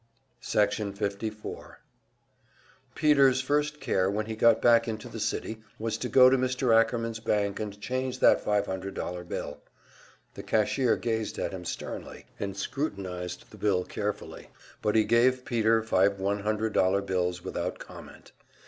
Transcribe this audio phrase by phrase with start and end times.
[0.39, 1.79] Section 54
[2.95, 6.75] Peter's first care when he got back into the city was to go to Mr.
[6.75, 9.59] Ackerman's bank and change that five hundred dollar bill.
[10.33, 14.49] The cashier gazed at him sternly, and scrutinized the bill carefully,
[14.81, 18.31] but he gave Peter five one hundred dollar bills without comment.